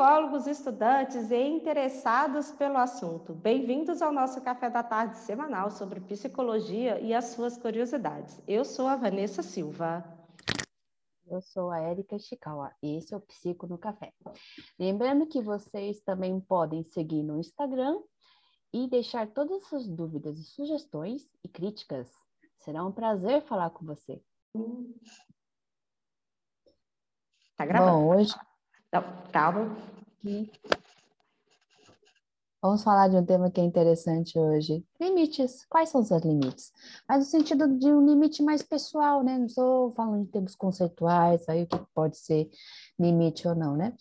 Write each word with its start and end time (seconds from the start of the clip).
psicólogos, 0.00 0.46
estudantes 0.46 1.30
e 1.30 1.36
interessados 1.36 2.50
pelo 2.52 2.78
assunto. 2.78 3.34
Bem-vindos 3.34 4.00
ao 4.00 4.10
nosso 4.10 4.40
café 4.40 4.70
da 4.70 4.82
tarde 4.82 5.18
semanal 5.18 5.70
sobre 5.70 6.00
psicologia 6.00 6.98
e 7.00 7.12
as 7.12 7.26
suas 7.26 7.58
curiosidades. 7.58 8.40
Eu 8.48 8.64
sou 8.64 8.86
a 8.86 8.96
Vanessa 8.96 9.42
Silva. 9.42 10.02
Eu 11.26 11.42
sou 11.42 11.70
a 11.70 11.80
Érica 11.80 12.18
Chikawa 12.18 12.72
e 12.82 12.96
esse 12.96 13.12
é 13.12 13.16
o 13.18 13.20
Psico 13.20 13.66
no 13.66 13.76
Café. 13.76 14.10
Lembrando 14.78 15.26
que 15.26 15.42
vocês 15.42 16.00
também 16.00 16.40
podem 16.40 16.82
seguir 16.82 17.22
no 17.22 17.38
Instagram 17.38 18.00
e 18.72 18.88
deixar 18.88 19.26
todas 19.26 19.58
as 19.58 19.68
suas 19.68 19.86
dúvidas 19.86 20.38
e 20.38 20.44
sugestões 20.44 21.28
e 21.44 21.48
críticas. 21.48 22.10
Será 22.56 22.82
um 22.86 22.92
prazer 22.92 23.42
falar 23.42 23.68
com 23.68 23.84
você. 23.84 24.18
Tá 27.54 27.66
gravando? 27.66 27.98
Bom, 27.98 28.16
hoje 28.16 28.34
calma. 29.32 29.76
aqui. 30.18 30.50
Vamos 32.62 32.82
falar 32.82 33.08
de 33.08 33.16
um 33.16 33.24
tema 33.24 33.50
que 33.50 33.58
é 33.58 33.64
interessante 33.64 34.38
hoje. 34.38 34.84
Limites. 35.00 35.64
Quais 35.64 35.88
são 35.88 36.02
os 36.02 36.08
seus 36.08 36.22
limites? 36.22 36.70
Mas 37.08 37.18
no 37.20 37.24
sentido 37.24 37.78
de 37.78 37.86
um 37.86 38.04
limite 38.04 38.42
mais 38.42 38.62
pessoal, 38.62 39.22
né? 39.22 39.38
Não 39.38 39.46
estou 39.46 39.94
falando 39.94 40.22
em 40.22 40.26
termos 40.26 40.54
conceituais, 40.54 41.48
aí 41.48 41.62
o 41.62 41.66
que 41.66 41.78
pode 41.94 42.18
ser 42.18 42.50
limite 42.98 43.48
ou 43.48 43.54
não, 43.54 43.76
né? 43.76 43.94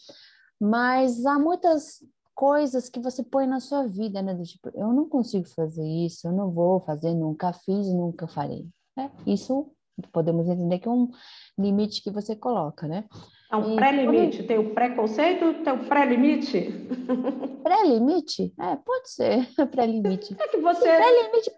Mas 0.60 1.26
há 1.26 1.40
muitas 1.40 2.04
coisas 2.36 2.90
que 2.90 3.00
você 3.00 3.24
põe 3.24 3.48
na 3.48 3.62
sua 3.62 3.88
vida, 3.88 4.22
né? 4.22 4.34
Do 4.34 4.44
tipo, 4.44 4.70
eu 4.74 4.92
não 4.92 5.08
consigo 5.08 5.48
fazer 5.48 5.88
isso, 5.88 6.28
eu 6.28 6.34
não 6.34 6.52
vou 6.52 6.82
fazer, 6.82 7.14
nunca 7.14 7.54
fiz, 7.54 7.88
nunca 7.88 8.28
farei. 8.28 8.68
Né? 8.98 9.10
Isso 9.26 9.72
podemos 10.12 10.50
entender 10.50 10.80
que 10.80 10.88
é 10.88 10.92
um 10.92 11.10
limite 11.58 12.02
que 12.02 12.12
você 12.12 12.36
coloca, 12.36 12.88
né? 12.90 13.08
É 13.52 13.56
um 13.56 13.76
pré-limite. 13.76 14.44
Tem 14.44 14.60
o 14.60 14.74
preconceito, 14.76 15.64
tem 15.64 15.74
o 15.74 15.86
pré-limite. 15.86 16.70
Pré-limite? 17.64 18.54
É, 18.60 18.76
pode 18.76 19.10
ser 19.10 19.48
pré-limite. 19.72 20.36
É 20.40 20.48
que 20.48 20.58
você. 20.58 20.84
Pré-limite 20.84 21.52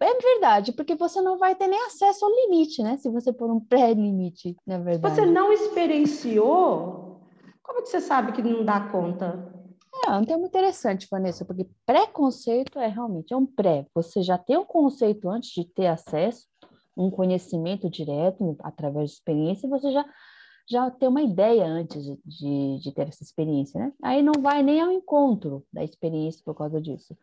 é 0.00 0.20
verdade, 0.20 0.72
porque 0.72 0.96
você 0.96 1.20
não 1.20 1.38
vai 1.38 1.54
ter 1.54 1.68
nem 1.68 1.80
acesso 1.86 2.24
ao 2.24 2.30
limite, 2.30 2.82
né? 2.82 2.96
Se 2.96 3.08
você 3.08 3.32
pôr 3.32 3.50
um 3.50 3.60
pré-limite, 3.60 4.56
na 4.66 4.78
verdade. 4.78 5.14
Você 5.14 5.24
não 5.24 5.52
experienciou, 5.52 7.20
como 7.62 7.82
que 7.82 7.88
você 7.88 8.00
sabe 8.00 8.32
que 8.32 8.42
não 8.42 8.64
dá 8.64 8.80
conta? 8.80 9.52
É 10.04 10.10
um 10.10 10.24
termo 10.24 10.46
interessante, 10.46 11.06
Vanessa, 11.08 11.44
porque 11.44 11.68
preconceito 11.86 12.78
é 12.78 12.88
realmente 12.88 13.32
é 13.32 13.36
um 13.36 13.46
pré. 13.46 13.86
Você 13.94 14.22
já 14.22 14.36
tem 14.36 14.56
um 14.56 14.64
conceito 14.64 15.28
antes 15.30 15.50
de 15.50 15.64
ter 15.64 15.86
acesso, 15.86 16.46
um 16.96 17.08
conhecimento 17.10 17.88
direto 17.88 18.56
através 18.62 19.10
de 19.10 19.16
experiência, 19.16 19.66
e 19.66 19.70
você 19.70 19.92
já 19.92 20.04
já 20.68 20.90
tem 20.90 21.08
uma 21.08 21.22
ideia 21.22 21.64
antes 21.66 22.04
de, 22.04 22.78
de, 22.78 22.92
ter 22.92 23.08
essa 23.08 23.22
experiência, 23.22 23.78
né? 23.78 23.92
Aí 24.02 24.22
não 24.22 24.40
vai 24.40 24.62
nem 24.62 24.80
ao 24.80 24.92
encontro 24.92 25.64
da 25.72 25.82
experiência 25.84 26.42
por 26.44 26.54
causa 26.54 26.80
disso. 26.80 27.16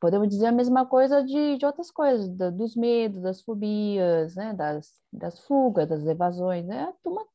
Podemos 0.00 0.28
dizer 0.28 0.46
a 0.46 0.52
mesma 0.52 0.86
coisa 0.86 1.22
de, 1.22 1.58
de 1.58 1.66
outras 1.66 1.90
coisas, 1.90 2.28
dos 2.28 2.76
medos, 2.76 3.20
das 3.22 3.42
fobias, 3.42 4.36
né? 4.36 4.54
Das, 4.54 4.92
das 5.12 5.40
fugas, 5.40 5.88
das 5.88 6.06
evasões, 6.06 6.64
né? 6.64 6.92
Turma- 7.02 7.26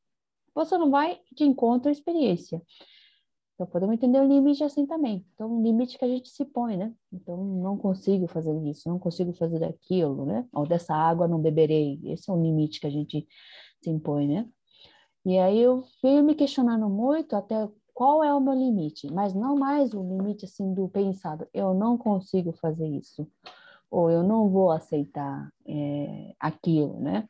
Você 0.55 0.77
não 0.77 0.89
vai 0.89 1.19
de 1.33 1.43
encontro 1.43 1.89
à 1.89 1.91
experiência. 1.91 2.61
Então, 3.55 3.67
podemos 3.67 3.93
entender 3.95 4.21
o 4.21 4.27
limite 4.27 4.63
assim 4.63 4.85
também. 4.85 5.25
Então, 5.33 5.51
um 5.51 5.61
limite 5.61 5.97
que 5.97 6.05
a 6.05 6.07
gente 6.07 6.29
se 6.29 6.45
põe, 6.45 6.77
né? 6.77 6.93
Então, 7.11 7.35
não 7.35 7.77
consigo 7.77 8.25
fazer 8.25 8.57
isso, 8.65 8.87
não 8.87 8.97
consigo 8.97 9.33
fazer 9.33 9.61
aquilo, 9.65 10.25
né? 10.25 10.47
Ou 10.53 10.65
dessa 10.65 10.95
água 10.95 11.27
não 11.27 11.41
beberei. 11.41 11.99
Esse 12.05 12.29
é 12.29 12.33
um 12.33 12.41
limite 12.41 12.79
que 12.79 12.87
a 12.87 12.89
gente 12.89 13.27
se 13.83 13.89
impõe, 13.89 14.29
né? 14.29 14.49
E 15.25 15.37
aí 15.37 15.59
eu 15.59 15.83
venho 16.01 16.23
me 16.23 16.33
questionando 16.33 16.89
muito 16.89 17.35
até 17.35 17.67
qual 17.93 18.23
é 18.23 18.33
o 18.33 18.39
meu 18.39 18.53
limite, 18.53 19.11
mas 19.11 19.33
não 19.33 19.57
mais 19.57 19.93
o 19.93 20.01
limite 20.01 20.45
assim 20.45 20.73
do 20.73 20.87
pensado, 20.87 21.47
eu 21.53 21.73
não 21.73 21.97
consigo 21.97 22.53
fazer 22.53 22.87
isso, 22.87 23.27
ou 23.91 24.09
eu 24.09 24.23
não 24.23 24.49
vou 24.49 24.71
aceitar 24.71 25.51
é, 25.67 26.33
aquilo, 26.39 26.99
né? 27.01 27.27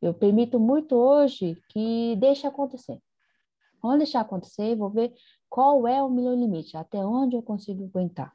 Eu 0.00 0.12
permito 0.12 0.58
muito 0.58 0.96
hoje 0.96 1.56
que 1.68 2.16
deixe 2.16 2.46
acontecer. 2.46 2.98
Vamos 3.80 3.98
deixar 3.98 4.22
acontecer 4.22 4.72
e 4.72 4.74
vou 4.74 4.90
ver 4.90 5.12
qual 5.48 5.86
é 5.86 6.02
o 6.02 6.10
meu 6.10 6.34
limite, 6.34 6.76
até 6.76 6.98
onde 6.98 7.36
eu 7.36 7.42
consigo 7.42 7.84
aguentar. 7.84 8.32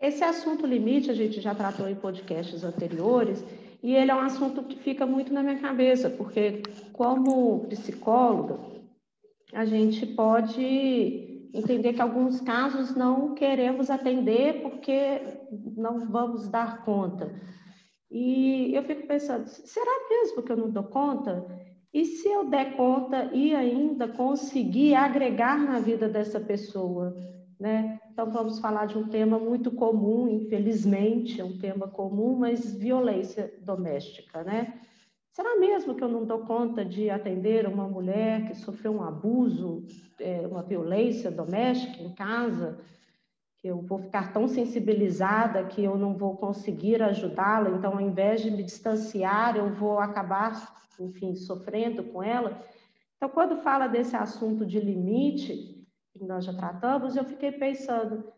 Esse 0.00 0.24
assunto 0.24 0.66
limite 0.66 1.10
a 1.10 1.14
gente 1.14 1.42
já 1.42 1.54
tratou 1.54 1.86
em 1.86 1.94
podcasts 1.94 2.64
anteriores 2.64 3.44
e 3.82 3.94
ele 3.94 4.10
é 4.10 4.14
um 4.14 4.20
assunto 4.20 4.62
que 4.62 4.76
fica 4.76 5.06
muito 5.06 5.32
na 5.32 5.42
minha 5.42 5.58
cabeça, 5.58 6.10
porque 6.10 6.62
como 6.92 7.66
psicóloga, 7.68 8.58
a 9.52 9.64
gente 9.64 10.06
pode 10.06 11.48
entender 11.52 11.94
que 11.94 12.02
alguns 12.02 12.40
casos 12.40 12.94
não 12.94 13.34
queremos 13.34 13.90
atender 13.90 14.62
porque 14.62 15.22
não 15.76 16.10
vamos 16.10 16.48
dar 16.48 16.84
conta. 16.84 17.32
E 18.10 18.74
eu 18.74 18.82
fico 18.82 19.06
pensando, 19.06 19.46
será 19.48 20.08
mesmo 20.08 20.42
que 20.42 20.52
eu 20.52 20.56
não 20.56 20.70
dou 20.70 20.84
conta? 20.84 21.46
E 21.92 22.04
se 22.04 22.28
eu 22.28 22.48
der 22.48 22.76
conta 22.76 23.30
e 23.32 23.54
ainda 23.54 24.06
conseguir 24.08 24.94
agregar 24.94 25.58
na 25.58 25.80
vida 25.80 26.08
dessa 26.08 26.38
pessoa, 26.38 27.16
né? 27.60 28.00
Então 28.10 28.30
vamos 28.30 28.58
falar 28.58 28.86
de 28.86 28.96
um 28.96 29.06
tema 29.06 29.38
muito 29.38 29.70
comum, 29.70 30.26
infelizmente, 30.28 31.40
é 31.40 31.44
um 31.44 31.58
tema 31.58 31.86
comum, 31.86 32.38
mas 32.38 32.74
violência 32.74 33.52
doméstica, 33.60 34.42
né? 34.42 34.80
Será 35.30 35.58
mesmo 35.60 35.94
que 35.94 36.02
eu 36.02 36.08
não 36.08 36.24
dou 36.24 36.40
conta 36.40 36.84
de 36.84 37.10
atender 37.10 37.68
uma 37.68 37.86
mulher 37.86 38.48
que 38.48 38.54
sofreu 38.56 38.92
um 38.92 39.02
abuso, 39.02 39.86
é, 40.18 40.46
uma 40.46 40.62
violência 40.62 41.30
doméstica 41.30 42.02
em 42.02 42.12
casa? 42.14 42.78
Eu 43.62 43.82
vou 43.82 43.98
ficar 43.98 44.32
tão 44.32 44.48
sensibilizada 44.48 45.62
que 45.64 45.84
eu 45.84 45.96
não 45.98 46.16
vou 46.16 46.36
conseguir 46.36 47.02
ajudá-la, 47.02 47.70
então 47.70 47.92
ao 47.92 48.00
invés 48.00 48.40
de 48.40 48.50
me 48.50 48.62
distanciar, 48.62 49.54
eu 49.56 49.70
vou 49.74 49.98
acabar, 49.98 50.88
enfim, 50.98 51.34
sofrendo 51.36 52.02
com 52.04 52.22
ela. 52.22 52.60
Então, 53.16 53.28
quando 53.28 53.62
fala 53.62 53.86
desse 53.86 54.16
assunto 54.16 54.64
de 54.64 54.80
limite, 54.80 55.79
que 56.20 56.26
nós 56.26 56.44
já 56.44 56.52
tratamos, 56.52 57.16
eu 57.16 57.24
fiquei 57.24 57.50
pensando, 57.50 58.30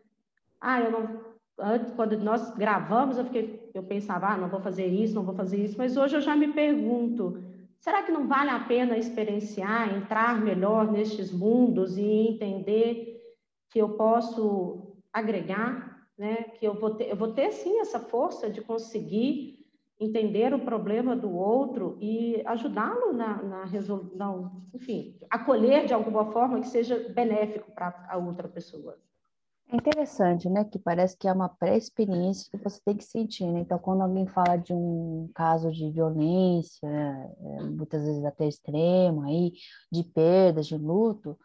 ah, 0.61 0.79
eu 0.79 0.89
não, 0.89 1.21
antes, 1.59 1.91
quando 1.91 2.17
nós 2.17 2.55
gravamos, 2.55 3.17
eu 3.17 3.25
fiquei, 3.25 3.69
eu 3.73 3.83
pensava, 3.83 4.27
ah, 4.27 4.37
não 4.37 4.47
vou 4.47 4.61
fazer 4.61 4.87
isso, 4.87 5.13
não 5.13 5.23
vou 5.23 5.35
fazer 5.35 5.57
isso, 5.57 5.77
mas 5.77 5.97
hoje 5.97 6.15
eu 6.15 6.21
já 6.21 6.33
me 6.33 6.53
pergunto, 6.53 7.43
será 7.77 8.01
que 8.01 8.11
não 8.11 8.25
vale 8.25 8.51
a 8.51 8.61
pena 8.61 8.97
experienciar, 8.97 9.93
entrar 9.93 10.41
melhor 10.41 10.89
nestes 10.89 11.29
mundos 11.29 11.97
e 11.97 12.05
entender 12.05 13.21
que 13.69 13.79
eu 13.79 13.89
posso 13.97 14.95
agregar, 15.11 16.07
né? 16.17 16.43
Que 16.43 16.65
eu 16.65 16.75
vou 16.75 16.91
ter, 16.95 17.09
eu 17.09 17.17
vou 17.17 17.33
ter 17.33 17.51
sim 17.51 17.79
essa 17.79 17.99
força 17.99 18.49
de 18.49 18.61
conseguir 18.61 19.62
entender 20.03 20.53
o 20.53 20.65
problema 20.65 21.15
do 21.15 21.33
outro 21.33 21.97
e 22.01 22.41
ajudá-lo 22.45 23.13
na, 23.13 23.41
na 23.41 23.65
resolução, 23.65 24.63
enfim, 24.73 25.17
acolher 25.29 25.85
de 25.85 25.93
alguma 25.93 26.31
forma 26.31 26.59
que 26.59 26.67
seja 26.67 27.09
benéfico 27.09 27.71
para 27.71 28.05
a 28.09 28.17
outra 28.17 28.47
pessoa. 28.47 28.97
É 29.69 29.75
interessante, 29.75 30.49
né? 30.49 30.65
Que 30.65 30.77
parece 30.77 31.17
que 31.17 31.27
é 31.27 31.33
uma 31.33 31.49
pré-experiência 31.49 32.47
que 32.51 32.63
você 32.63 32.79
tem 32.85 32.95
que 32.95 33.03
sentir, 33.03 33.47
né? 33.47 33.61
Então, 33.61 33.79
quando 33.79 34.01
alguém 34.01 34.27
fala 34.27 34.55
de 34.57 34.73
um 34.73 35.29
caso 35.33 35.71
de 35.71 35.89
violência, 35.89 36.87
é, 36.87 37.63
muitas 37.63 38.03
vezes 38.05 38.23
até 38.23 38.47
extremo, 38.47 39.23
aí, 39.23 39.53
de 39.91 40.03
perdas, 40.03 40.67
de 40.67 40.77
luto, 40.77 41.37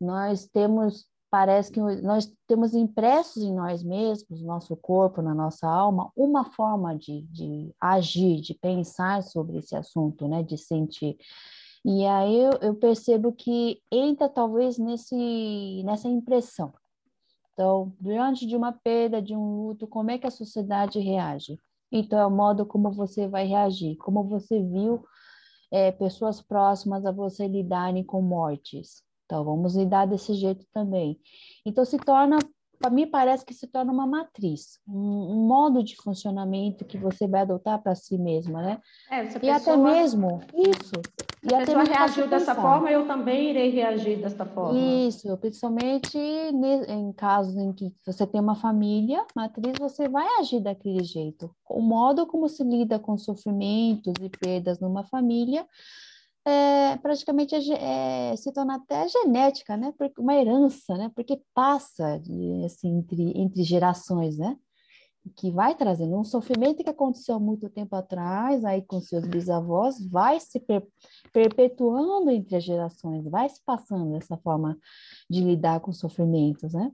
nós 0.00 0.46
temos, 0.46 1.06
parece 1.30 1.70
que 1.70 1.80
nós 1.80 2.32
temos 2.46 2.74
impressos 2.74 3.42
em 3.42 3.54
nós 3.54 3.82
mesmos, 3.82 4.40
no 4.40 4.46
nosso 4.46 4.76
corpo, 4.76 5.22
na 5.22 5.34
nossa 5.34 5.68
alma, 5.68 6.10
uma 6.16 6.44
forma 6.52 6.96
de, 6.96 7.22
de 7.30 7.74
agir, 7.80 8.40
de 8.40 8.54
pensar 8.54 9.22
sobre 9.22 9.58
esse 9.58 9.76
assunto, 9.76 10.26
né? 10.26 10.42
De 10.42 10.56
sentir. 10.56 11.16
E 11.84 12.04
aí 12.06 12.36
eu, 12.36 12.52
eu 12.60 12.74
percebo 12.74 13.32
que 13.32 13.80
entra 13.90 14.28
talvez 14.28 14.78
nesse, 14.78 15.82
nessa 15.84 16.08
impressão. 16.08 16.72
Então, 17.52 17.92
diante 18.00 18.46
de 18.46 18.56
uma 18.56 18.72
perda, 18.72 19.20
de 19.20 19.34
um 19.34 19.62
luto, 19.62 19.86
como 19.86 20.10
é 20.10 20.18
que 20.18 20.26
a 20.26 20.30
sociedade 20.30 21.00
reage? 21.00 21.58
Então, 21.90 22.18
é 22.18 22.26
o 22.26 22.30
modo 22.30 22.66
como 22.66 22.90
você 22.90 23.26
vai 23.26 23.46
reagir, 23.46 23.96
como 23.96 24.22
você 24.24 24.62
viu 24.62 25.04
é, 25.70 25.90
pessoas 25.90 26.40
próximas 26.40 27.04
a 27.04 27.12
você 27.12 27.48
lidarem 27.48 28.04
com 28.04 28.22
mortes. 28.22 29.02
Então, 29.28 29.44
vamos 29.44 29.76
lidar 29.76 30.06
desse 30.06 30.32
jeito 30.32 30.64
também. 30.72 31.20
Então, 31.66 31.84
se 31.84 31.98
torna, 31.98 32.38
para 32.78 32.88
mim, 32.90 33.06
parece 33.06 33.44
que 33.44 33.52
se 33.52 33.66
torna 33.66 33.92
uma 33.92 34.06
matriz, 34.06 34.78
um, 34.88 35.46
modo 35.46 35.84
de 35.84 35.96
funcionamento 35.96 36.82
que 36.82 36.96
você 36.96 37.28
vai 37.28 37.42
adotar 37.42 37.78
para 37.82 37.94
si 37.94 38.16
mesma, 38.16 38.62
né? 38.62 38.80
É, 39.10 39.24
E 39.24 39.26
pessoa, 39.26 39.56
até 39.56 39.76
mesmo, 39.76 40.40
isso. 40.54 40.92
E 41.42 41.54
a 41.54 41.58
até 41.58 41.66
pessoa 41.74 41.84
reagiu 41.84 42.26
dessa 42.26 42.54
forma, 42.54 42.90
eu 42.90 43.06
também 43.06 43.50
irei 43.50 43.68
reagir 43.68 44.18
desta 44.18 44.46
forma. 44.46 44.78
Isso, 44.78 45.36
principalmente 45.36 46.16
em 46.16 47.12
casos 47.12 47.54
em 47.54 47.70
que 47.74 47.92
você 48.06 48.26
tem 48.26 48.40
uma 48.40 48.54
família, 48.54 49.26
matriz, 49.36 49.74
você 49.78 50.08
vai 50.08 50.26
agir 50.40 50.60
daquele 50.60 51.04
jeito. 51.04 51.54
O 51.68 51.82
modo 51.82 52.26
como 52.26 52.48
se 52.48 52.64
lida 52.64 52.98
com 52.98 53.18
sofrimentos 53.18 54.14
e 54.22 54.30
perdas 54.30 54.80
numa 54.80 55.04
família 55.04 55.66
é, 56.46 56.96
praticamente 56.98 57.54
é, 57.54 58.34
se 58.36 58.52
torna 58.52 58.76
até 58.76 59.06
genética, 59.08 59.76
né? 59.76 59.92
Porque 59.96 60.20
uma 60.20 60.34
herança, 60.34 60.96
né? 60.96 61.10
Porque 61.14 61.42
passa 61.54 62.14
assim, 62.64 62.98
entre, 62.98 63.38
entre 63.38 63.62
gerações, 63.62 64.38
né? 64.38 64.56
Que 65.36 65.50
vai 65.50 65.74
trazendo 65.74 66.16
um 66.16 66.24
sofrimento 66.24 66.82
que 66.82 66.88
aconteceu 66.88 67.38
muito 67.38 67.68
tempo 67.68 67.94
atrás, 67.94 68.64
aí 68.64 68.80
com 68.82 69.00
seus 69.00 69.26
bisavós, 69.26 69.96
vai 70.08 70.40
se 70.40 70.58
per 70.58 70.86
perpetuando 71.32 72.30
entre 72.30 72.56
as 72.56 72.64
gerações, 72.64 73.24
vai 73.28 73.48
se 73.48 73.62
passando 73.64 74.16
essa 74.16 74.36
forma 74.38 74.78
de 75.28 75.42
lidar 75.42 75.80
com 75.80 75.92
sofrimentos, 75.92 76.72
né? 76.72 76.90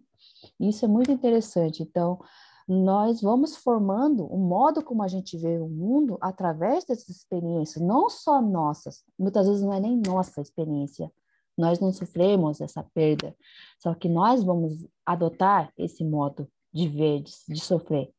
Isso 0.59 0.85
é 0.85 0.89
muito 0.89 1.13
interessante. 1.13 1.83
Então, 1.83 2.19
nós 2.67 3.21
vamos 3.21 3.57
formando 3.57 4.25
o 4.25 4.39
modo 4.39 4.83
como 4.83 5.03
a 5.03 5.09
gente 5.09 5.37
vê 5.37 5.59
o 5.59 5.69
mundo 5.69 6.17
através 6.21 6.85
dessas 6.85 7.11
experiências, 7.11 7.85
não 7.85 8.09
só 8.09 8.41
nossas, 8.41 9.05
muitas 9.19 9.47
vezes 9.47 9.63
não 9.63 9.73
é 9.73 9.81
nem 9.81 10.01
nossa 10.01 10.41
experiência. 10.41 11.11
Nós 11.57 11.79
não 11.79 11.93
sofremos 11.93 12.61
essa 12.61 12.83
perda, 12.95 13.37
só 13.79 13.95
que 13.95 14.09
nós 14.09 14.43
vamos 14.43 14.87
adotar 15.07 15.73
esse 15.79 16.03
modo 16.03 16.49
de 16.73 16.89
ver, 16.89 17.21
de, 17.21 17.33
de 17.49 17.61
sofrer, 17.61 18.11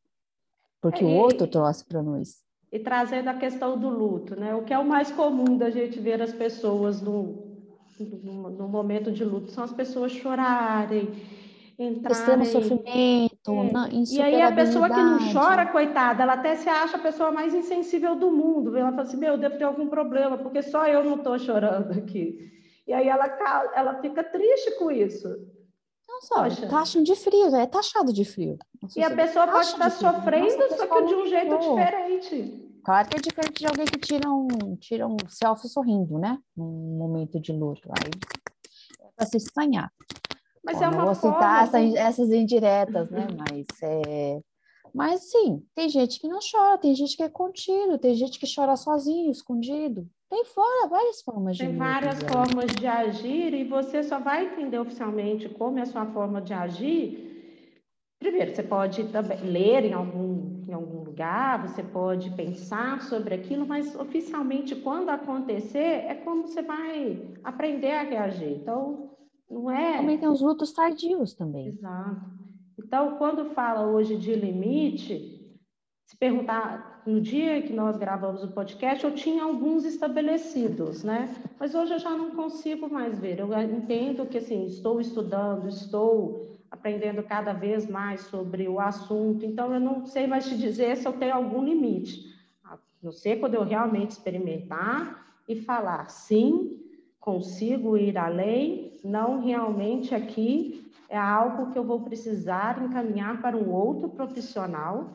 porque 0.80 1.04
é, 1.04 1.08
o 1.08 1.18
outro 1.18 1.46
trouxe 1.46 1.84
para 1.84 2.02
nós. 2.02 2.38
E 2.72 2.80
trazendo 2.80 3.30
a 3.30 3.34
questão 3.34 3.78
do 3.78 3.90
luto, 3.90 4.40
né? 4.40 4.56
O 4.56 4.64
que 4.64 4.74
é 4.74 4.80
o 4.80 4.86
mais 4.86 5.12
comum 5.12 5.58
da 5.58 5.70
gente 5.70 6.00
ver 6.00 6.22
as 6.22 6.32
pessoas 6.32 7.02
no, 7.02 7.58
no, 8.00 8.50
no 8.52 8.68
momento 8.70 9.12
de 9.12 9.26
luto 9.26 9.52
são 9.52 9.66
as 9.66 9.74
pessoas 9.74 10.14
chorarem, 10.14 11.10
entrar 11.78 12.12
extremo 12.12 12.46
sofrimento, 12.46 13.35
é. 13.48 13.90
E 14.12 14.22
aí 14.22 14.42
a 14.42 14.52
pessoa 14.52 14.90
que 14.90 14.96
não 14.96 15.32
chora, 15.32 15.68
coitada, 15.68 16.24
ela 16.24 16.34
até 16.34 16.56
se 16.56 16.68
acha 16.68 16.98
a 16.98 17.00
pessoa 17.00 17.32
mais 17.32 17.54
insensível 17.54 18.16
do 18.16 18.32
mundo. 18.32 18.76
Ela 18.76 18.90
fala 18.92 19.04
assim, 19.04 19.18
meu, 19.18 19.38
devo 19.38 19.58
ter 19.58 19.66
algum 19.66 19.88
problema, 19.88 20.38
porque 20.38 20.64
só 20.64 20.88
eu 20.88 21.04
não 21.04 21.16
estou 21.16 21.38
chorando 21.38 21.92
aqui. 21.92 22.52
E 22.88 22.94
aí 22.94 23.08
ela, 23.08 23.26
ela 23.76 24.02
fica 24.02 24.24
triste 24.24 24.78
com 24.80 24.90
isso. 24.92 25.28
Não 26.08 26.22
só, 26.22 26.44
Poxa. 26.44 26.68
taxam 26.68 27.04
de 27.04 27.16
frio, 27.16 27.56
é 27.56 27.66
taxado 27.66 28.14
de 28.14 28.24
frio. 28.24 28.58
E 28.96 29.04
a 29.04 29.14
pessoa 29.14 29.48
pode 29.48 29.68
estar 29.68 29.90
sofrendo, 29.90 30.58
Nossa, 30.58 30.78
só 30.78 30.88
que 30.88 31.06
de 31.06 31.16
um 31.16 31.28
jeito 31.28 31.58
diferente. 31.58 32.66
Claro 32.84 33.10
que 33.10 33.18
é 33.18 33.20
diferente 33.20 33.60
de 33.60 33.66
alguém 33.66 33.86
que 33.86 33.98
tira 33.98 34.30
um, 34.30 34.76
tira 34.80 35.08
um 35.08 35.18
selfie 35.28 35.68
sorrindo, 35.68 36.20
né? 36.20 36.38
Num 36.56 36.98
momento 36.98 37.40
de 37.40 37.52
luto. 37.52 37.90
Aí 37.90 38.12
é 39.02 39.10
para 39.16 39.26
se 39.26 39.38
estranhar. 39.38 39.92
Mas 40.66 40.80
Bom, 40.80 40.84
é 40.86 40.88
uma 40.90 40.98
não 40.98 41.06
vou 41.06 41.16
citar 41.16 41.64
essa, 41.64 41.80
essas 41.80 42.32
indiretas, 42.32 43.12
né? 43.12 43.28
Mas, 43.38 43.68
é... 43.84 44.42
Mas 44.94 45.30
sim, 45.30 45.62
tem 45.76 45.88
gente 45.90 46.20
que 46.20 46.28
não 46.28 46.40
chora, 46.40 46.78
tem 46.78 46.96
gente 46.96 47.16
que 47.16 47.24
é 47.24 47.30
contido, 47.30 48.00
tem 48.00 48.16
gente 48.16 48.40
que 48.40 48.48
chora 48.52 48.76
sozinho, 48.76 49.30
escondido. 49.30 50.08
Tem 50.30 50.44
fora 50.46 50.88
várias 50.88 51.22
formas 51.22 51.58
tem 51.58 51.68
de 51.68 51.74
Tem 51.74 51.80
várias 51.80 52.24
formas 52.24 52.66
de 52.76 52.88
agir 52.88 53.54
e 53.54 53.64
você 53.64 54.02
só 54.02 54.20
vai 54.20 54.46
entender 54.46 54.80
oficialmente 54.80 55.48
como 55.50 55.78
é 55.78 55.84
a 55.84 55.86
sua 55.86 56.06
forma 56.08 56.42
de 56.42 56.54
agir. 56.54 57.32
Primeiro, 58.18 58.56
você 58.56 58.64
pode 58.64 59.04
também 59.10 59.38
ler 59.42 59.86
em 59.86 59.94
algum, 59.94 60.64
em 60.68 60.74
algum 60.74 61.04
lugar, 61.04 61.68
você 61.68 61.84
pode 61.84 62.32
pensar 62.32 63.02
sobre 63.04 63.36
aquilo, 63.36 63.68
mas 63.68 63.96
oficialmente, 63.96 64.76
quando 64.76 65.10
acontecer, 65.10 66.06
é 66.08 66.16
como 66.16 66.48
você 66.48 66.62
vai 66.62 67.22
aprender 67.44 67.92
a 67.92 68.02
reagir. 68.02 68.54
Então, 68.54 69.12
não 69.50 69.72
é? 69.72 69.98
Também 69.98 70.18
tem 70.18 70.28
os 70.28 70.42
lutos 70.42 70.72
tardios 70.72 71.34
também. 71.34 71.68
Exato. 71.68 72.22
Então, 72.78 73.18
quando 73.18 73.52
fala 73.52 73.88
hoje 73.88 74.18
de 74.18 74.36
limite, 74.36 75.58
se 76.06 76.18
perguntar, 76.18 77.04
no 77.06 77.22
dia 77.22 77.62
que 77.62 77.74
nós 77.74 77.98
gravamos 77.98 78.44
o 78.44 78.52
podcast, 78.52 79.04
eu 79.04 79.14
tinha 79.14 79.44
alguns 79.44 79.86
estabelecidos, 79.86 81.04
né? 81.04 81.34
Mas 81.60 81.74
hoje 81.76 81.94
eu 81.94 82.00
já 82.00 82.12
não 82.12 82.32
consigo 82.32 82.90
mais 82.90 83.18
ver. 83.18 83.40
Eu 83.40 83.52
entendo 83.62 84.26
que, 84.26 84.38
assim, 84.38 84.66
estou 84.66 85.00
estudando, 85.00 85.68
estou 85.68 86.46
aprendendo 86.70 87.24
cada 87.24 87.54
vez 87.54 87.88
mais 87.90 88.22
sobre 88.22 88.68
o 88.68 88.80
assunto, 88.80 89.46
então 89.46 89.74
eu 89.74 89.80
não 89.80 90.06
sei 90.06 90.28
mais 90.28 90.48
te 90.48 90.58
dizer 90.58 90.98
se 90.98 91.08
eu 91.08 91.14
tenho 91.14 91.34
algum 91.34 91.64
limite. 91.64 92.26
A 92.64 92.78
não 93.02 93.12
ser 93.12 93.40
quando 93.40 93.54
eu 93.54 93.64
realmente 93.64 94.12
experimentar 94.12 95.26
e 95.48 95.56
falar, 95.56 96.10
sim, 96.10 96.85
consigo 97.26 97.98
ir 97.98 98.20
além, 98.20 98.94
não 99.04 99.42
realmente 99.42 100.14
aqui 100.14 100.92
é 101.10 101.18
algo 101.18 101.72
que 101.72 101.78
eu 101.78 101.84
vou 101.84 102.02
precisar 102.02 102.84
encaminhar 102.84 103.42
para 103.42 103.58
um 103.58 103.74
outro 103.74 104.10
profissional, 104.10 105.10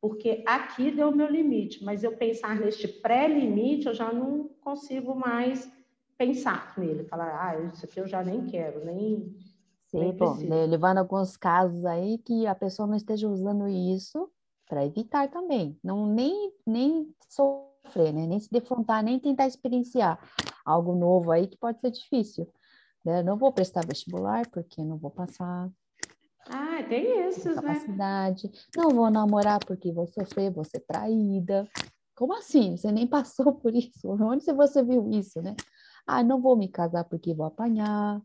porque 0.00 0.44
aqui 0.46 0.92
deu 0.92 1.08
o 1.08 1.16
meu 1.16 1.28
limite, 1.28 1.84
mas 1.84 2.04
eu 2.04 2.16
pensar 2.16 2.54
neste 2.60 2.86
pré-limite, 2.86 3.88
eu 3.88 3.94
já 3.94 4.12
não 4.12 4.48
consigo 4.60 5.16
mais 5.16 5.68
pensar 6.16 6.72
nele, 6.78 7.02
falar, 7.02 7.36
ah, 7.48 7.60
isso 7.64 7.84
aqui 7.84 7.98
eu 7.98 8.06
já 8.06 8.22
nem 8.22 8.46
quero, 8.46 8.84
nem. 8.84 9.34
Sim, 9.86 9.98
nem 9.98 10.16
bom, 10.16 10.36
né, 10.36 10.66
levando 10.66 10.98
alguns 10.98 11.36
casos 11.36 11.84
aí 11.84 12.18
que 12.18 12.46
a 12.46 12.54
pessoa 12.54 12.86
não 12.86 12.94
esteja 12.96 13.28
usando 13.28 13.66
isso 13.66 14.30
para 14.68 14.86
evitar 14.86 15.28
também, 15.28 15.76
não 15.82 16.06
nem, 16.06 16.52
nem 16.64 17.12
sofrer, 17.28 18.12
né? 18.12 18.26
nem 18.26 18.38
se 18.38 18.50
defrontar, 18.50 19.02
nem 19.02 19.18
tentar 19.18 19.46
experienciar 19.46 20.18
algo 20.66 20.96
novo 20.96 21.30
aí 21.30 21.46
que 21.46 21.56
pode 21.56 21.80
ser 21.80 21.92
difícil. 21.92 22.52
Né? 23.04 23.22
Não 23.22 23.38
vou 23.38 23.52
prestar 23.52 23.86
vestibular 23.86 24.50
porque 24.50 24.82
não 24.84 24.98
vou 24.98 25.12
passar. 25.12 25.70
Ah, 26.48 26.82
tem 26.88 27.28
isso, 27.28 27.48
né? 27.48 27.54
Capacidade. 27.54 28.50
Não 28.76 28.90
vou 28.90 29.10
namorar 29.10 29.64
porque 29.64 29.92
vou 29.92 30.08
sofrer, 30.08 30.52
vou 30.52 30.64
ser 30.64 30.80
traída. 30.80 31.68
Como 32.16 32.34
assim? 32.34 32.76
Você 32.76 32.90
nem 32.90 33.06
passou 33.08 33.54
por 33.54 33.74
isso? 33.74 34.08
Onde 34.08 34.44
você 34.52 34.82
viu 34.82 35.08
isso, 35.10 35.40
né? 35.40 35.54
Ah, 36.06 36.22
não 36.22 36.40
vou 36.40 36.56
me 36.56 36.68
casar 36.68 37.04
porque 37.04 37.34
vou 37.34 37.46
apanhar. 37.46 38.20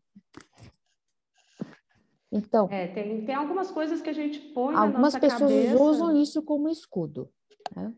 Então. 2.31 2.67
É, 2.71 2.87
tem, 2.87 3.25
tem 3.25 3.35
algumas 3.35 3.69
coisas 3.71 4.01
que 4.01 4.09
a 4.09 4.13
gente 4.13 4.39
põe. 4.53 4.75
Algumas 4.75 5.15
pessoas 5.15 5.51
cabeça. 5.51 5.83
usam 5.83 6.15
isso 6.15 6.41
como 6.41 6.69
escudo. 6.69 7.29
Né? 7.75 7.93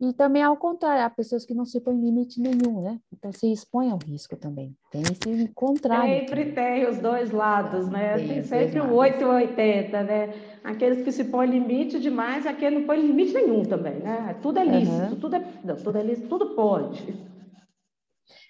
E 0.00 0.12
também 0.12 0.42
ao 0.42 0.56
contrário, 0.56 1.04
há 1.04 1.10
pessoas 1.10 1.44
que 1.44 1.52
não 1.52 1.64
se 1.64 1.80
põem 1.80 2.00
limite 2.00 2.40
nenhum, 2.40 2.80
né? 2.82 3.00
Então 3.12 3.32
se 3.32 3.50
expõe 3.50 3.90
ao 3.90 3.98
risco 3.98 4.36
também. 4.36 4.76
Tem 4.92 5.02
esse 5.02 5.48
contrário. 5.54 6.20
Sempre 6.20 6.52
tem 6.52 6.88
os 6.88 6.98
dois 6.98 7.32
lados, 7.32 7.88
né? 7.88 8.16
Tem, 8.16 8.28
tem 8.28 8.42
sempre 8.44 8.80
o 8.80 8.94
8 8.94 9.20
e 9.20 9.24
80, 9.24 10.02
né? 10.04 10.34
Aqueles 10.62 11.02
que 11.02 11.10
se 11.10 11.24
põem 11.24 11.50
limite 11.50 11.98
demais, 11.98 12.46
aquele 12.46 12.78
não 12.78 12.86
põe 12.86 13.00
limite 13.00 13.34
nenhum 13.34 13.64
também, 13.64 13.98
né? 13.98 14.38
Tudo 14.40 14.60
é 14.60 14.64
lícito, 14.64 15.14
uhum. 15.14 15.20
tudo 15.20 15.34
é, 15.34 15.52
não, 15.64 15.76
tudo 15.76 15.98
é 15.98 16.02
lícito, 16.04 16.28
tudo 16.28 16.54
pode. 16.54 17.28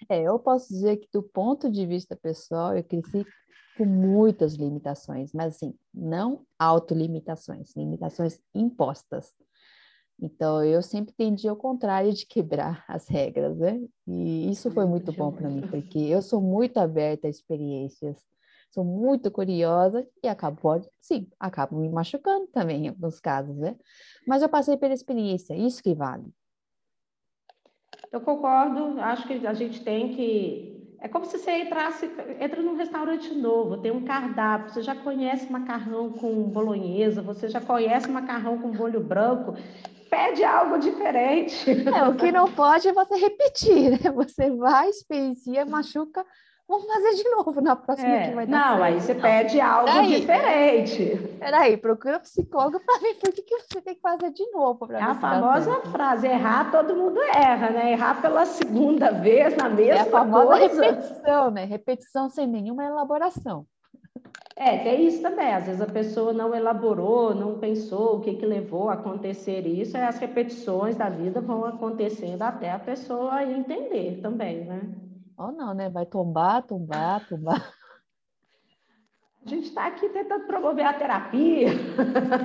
É, 0.07 0.21
eu 0.21 0.37
posso 0.37 0.69
dizer 0.69 0.97
que 0.97 1.07
do 1.11 1.23
ponto 1.23 1.69
de 1.69 1.85
vista 1.85 2.15
pessoal, 2.15 2.77
eu 2.77 2.83
cresci 2.83 3.25
com 3.75 3.85
muitas 3.85 4.53
limitações, 4.55 5.31
mas 5.33 5.55
assim, 5.55 5.73
não 5.93 6.45
autolimitações, 6.59 7.75
limitações 7.75 8.39
impostas. 8.53 9.33
Então, 10.21 10.63
eu 10.63 10.81
sempre 10.81 11.13
tendi 11.13 11.47
ao 11.47 11.55
contrário 11.55 12.11
de 12.11 12.25
quebrar 12.25 12.83
as 12.87 13.07
regras, 13.07 13.57
né? 13.57 13.81
E 14.05 14.51
isso 14.51 14.69
foi 14.69 14.85
muito 14.85 15.13
bom 15.13 15.31
para 15.31 15.49
mim, 15.49 15.61
porque 15.69 15.97
eu 15.97 16.21
sou 16.21 16.41
muito 16.41 16.77
aberta 16.77 17.27
a 17.27 17.29
experiências, 17.29 18.17
sou 18.69 18.83
muito 18.83 19.31
curiosa 19.31 20.05
e 20.21 20.27
acabo, 20.27 20.81
sim, 20.99 21.27
acabo 21.39 21.79
me 21.79 21.89
machucando 21.89 22.47
também 22.47 22.85
em 22.85 22.89
alguns 22.89 23.19
casos, 23.19 23.55
né? 23.55 23.77
Mas 24.27 24.41
eu 24.41 24.49
passei 24.49 24.75
pela 24.75 24.93
experiência, 24.93 25.55
isso 25.55 25.81
que 25.81 25.95
vale. 25.95 26.25
Eu 28.11 28.21
concordo, 28.21 28.99
acho 28.99 29.27
que 29.27 29.45
a 29.45 29.53
gente 29.53 29.83
tem 29.83 30.15
que. 30.15 30.77
É 31.01 31.07
como 31.07 31.25
se 31.25 31.37
você 31.37 31.63
entrasse, 31.63 32.09
entra 32.41 32.61
num 32.61 32.75
restaurante 32.75 33.33
novo, 33.33 33.77
tem 33.77 33.91
um 33.91 34.03
cardápio, 34.03 34.73
você 34.73 34.81
já 34.81 34.93
conhece 34.93 35.49
macarrão 35.49 36.11
com 36.11 36.43
bolonhesa, 36.43 37.21
você 37.21 37.47
já 37.47 37.61
conhece 37.61 38.11
macarrão 38.11 38.57
com 38.57 38.67
molho 38.67 38.99
branco, 38.99 39.53
pede 40.09 40.43
algo 40.43 40.77
diferente. 40.79 41.69
É, 41.87 42.07
o 42.07 42.15
que 42.15 42.31
não 42.31 42.51
pode 42.51 42.87
é 42.87 42.93
você 42.93 43.15
repetir, 43.15 43.91
né? 43.91 44.11
Você 44.11 44.49
vai, 44.51 44.89
experiencia, 44.89 45.65
machuca, 45.65 46.25
vamos 46.67 46.85
fazer 46.85 47.15
de 47.15 47.29
novo 47.29 47.61
na 47.61 47.75
próxima 47.75 48.09
é, 48.09 48.29
que 48.29 48.35
vai 48.35 48.45
dar 48.45 48.57
Não, 48.57 48.77
certo. 48.77 48.83
aí 48.83 49.01
você 49.01 49.13
não. 49.13 49.21
pede 49.21 49.61
algo 49.61 49.85
Peraí, 49.91 50.19
diferente. 50.19 51.17
Peraí, 51.39 51.77
procura 51.77 52.17
um 52.17 52.21
psicólogo 52.21 52.79
para 52.79 52.99
ver 52.99 53.15
por 53.15 53.31
que, 53.33 53.41
que 53.41 53.55
você 53.59 53.81
tem 53.81 53.95
que 53.95 54.01
fazer 54.01 54.31
de 54.31 54.45
novo. 54.51 54.87
É 54.91 55.01
a 55.01 55.15
famosa 55.15 55.81
frase, 55.91 56.27
errar 56.27 56.71
todo 56.71 56.95
mundo 56.95 57.19
erra, 57.23 57.69
né? 57.71 57.91
Errar 57.93 58.21
pela 58.21 58.45
segunda 58.45 59.11
vez 59.11 59.55
na 59.55 59.69
mesma 59.69 59.95
é 59.95 60.01
a 60.01 60.05
famosa 60.05 60.59
coisa. 60.59 60.81
repetição, 60.83 61.51
né? 61.51 61.65
Repetição 61.65 62.29
sem 62.29 62.47
nenhuma 62.47 62.83
elaboração. 62.83 63.65
É, 64.59 64.77
tem 64.79 65.07
isso 65.07 65.21
também. 65.21 65.53
Às 65.53 65.67
vezes 65.67 65.81
a 65.81 65.85
pessoa 65.85 66.33
não 66.33 66.53
elaborou, 66.53 67.33
não 67.33 67.57
pensou 67.57 68.17
o 68.17 68.19
que, 68.19 68.35
que 68.35 68.45
levou 68.45 68.89
a 68.89 68.93
acontecer 68.95 69.65
isso, 69.65 69.95
e 69.95 70.01
as 70.01 70.19
repetições 70.19 70.97
da 70.97 71.07
vida 71.09 71.39
vão 71.39 71.63
acontecendo 71.63 72.41
até 72.41 72.69
a 72.69 72.77
pessoa 72.77 73.41
entender 73.41 74.19
também, 74.21 74.65
né? 74.65 74.81
Ou 75.37 75.53
não, 75.53 75.73
né? 75.73 75.89
Vai 75.89 76.05
tombar, 76.05 76.63
tombar, 76.63 77.25
tombar. 77.25 77.73
A 79.45 79.49
gente 79.49 79.69
está 79.69 79.87
aqui 79.87 80.09
tentando 80.09 80.45
promover 80.45 80.85
a 80.85 80.91
terapia. 80.91 81.69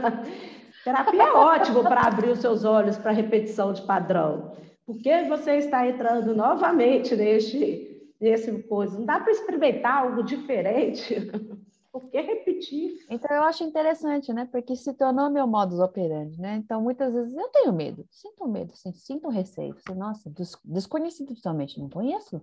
terapia 0.84 1.20
é 1.20 1.32
ótimo 1.32 1.82
para 1.82 2.02
abrir 2.02 2.30
os 2.30 2.38
seus 2.38 2.64
olhos 2.64 2.96
para 2.96 3.10
repetição 3.10 3.72
de 3.72 3.82
padrão. 3.82 4.52
Por 4.86 4.98
que 4.98 5.24
você 5.24 5.56
está 5.56 5.84
entrando 5.88 6.32
novamente 6.32 7.16
neste, 7.16 8.08
nesse 8.20 8.62
coisa? 8.62 8.96
Não 8.96 9.04
dá 9.04 9.18
para 9.18 9.32
experimentar 9.32 10.04
algo 10.04 10.22
diferente? 10.22 11.16
Por 11.94 12.10
que 12.10 12.20
repetir? 12.20 13.06
Então, 13.08 13.36
eu 13.36 13.44
acho 13.44 13.62
interessante, 13.62 14.32
né? 14.32 14.48
Porque 14.50 14.74
se 14.74 14.92
tornou 14.94 15.30
meu 15.30 15.46
modus 15.46 15.78
operandi, 15.78 16.40
né? 16.40 16.56
Então, 16.56 16.82
muitas 16.82 17.14
vezes 17.14 17.32
eu 17.36 17.48
tenho 17.50 17.72
medo, 17.72 18.04
sinto 18.10 18.48
medo, 18.48 18.72
sinto 18.74 19.28
receio. 19.28 19.76
Nossa, 19.94 20.28
desconhecido 20.64 21.36
totalmente, 21.36 21.78
não 21.78 21.88
conheço, 21.88 22.42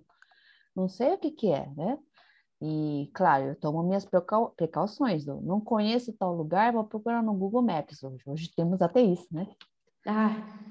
não 0.74 0.88
sei 0.88 1.12
o 1.12 1.18
que 1.18 1.30
que 1.30 1.48
é, 1.48 1.68
né? 1.76 1.98
E, 2.62 3.10
claro, 3.12 3.44
eu 3.48 3.56
tomo 3.56 3.82
minhas 3.82 4.06
precauções. 4.56 5.26
Eu 5.26 5.42
não 5.42 5.60
conheço 5.60 6.14
tal 6.14 6.34
lugar, 6.34 6.72
vou 6.72 6.84
procurar 6.84 7.22
no 7.22 7.34
Google 7.34 7.60
Maps. 7.60 8.02
Hoje, 8.02 8.22
hoje 8.24 8.50
temos 8.56 8.80
até 8.80 9.02
isso, 9.02 9.26
né? 9.30 9.46
Ah, 10.06 10.30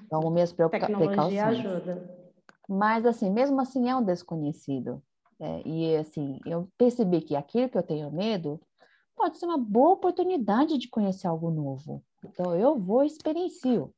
tomo 0.10 0.32
minhas 0.32 0.52
tecnologia 0.52 1.44
precauções. 1.44 1.60
ajuda. 1.60 2.32
Mas, 2.68 3.06
assim, 3.06 3.30
mesmo 3.30 3.62
assim 3.62 3.88
é 3.88 3.96
um 3.96 4.04
desconhecido. 4.04 5.04
É, 5.40 5.62
e, 5.68 5.96
assim, 5.98 6.40
eu 6.48 6.68
percebi 6.80 7.22
que 7.22 7.36
aquilo 7.36 7.70
que 7.70 7.78
eu 7.78 7.84
tenho 7.84 8.10
medo 8.12 8.60
pode 9.22 9.38
ser 9.38 9.46
uma 9.46 9.58
boa 9.58 9.92
oportunidade 9.92 10.80
de 10.80 10.90
conhecer 10.90 11.28
algo 11.28 11.52
novo. 11.52 12.04
Então, 12.26 12.56
eu 12.58 12.80
vou 12.80 13.04
experiencio. 13.04 13.94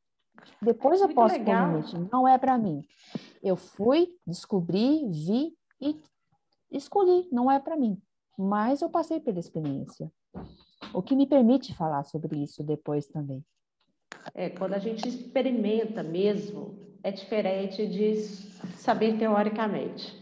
Depois 0.62 1.00
é 1.00 1.06
eu 1.06 1.14
posso 1.14 1.36
legal. 1.36 1.72
não 2.12 2.28
é 2.28 2.38
para 2.38 2.58
mim. 2.58 2.82
Eu 3.42 3.56
fui, 3.56 4.10
descobri, 4.28 5.08
vi 5.10 5.56
e 5.80 5.98
escolhi, 6.70 7.30
não 7.32 7.50
é 7.50 7.58
para 7.58 7.78
mim, 7.78 7.98
mas 8.38 8.82
eu 8.82 8.90
passei 8.90 9.22
pela 9.22 9.40
experiência. 9.40 10.12
O 10.94 11.02
que 11.02 11.16
me 11.16 11.26
permite 11.26 11.74
falar 11.74 12.04
sobre 12.04 12.44
isso 12.44 12.62
depois 12.62 13.08
também. 13.08 13.46
É, 14.34 14.50
quando 14.50 14.74
a 14.74 14.80
gente 14.80 15.08
experimenta 15.08 16.04
mesmo, 16.04 16.78
é 17.02 17.12
diferente 17.12 17.88
de 17.88 18.16
saber 18.76 19.18
teoricamente. 19.18 20.22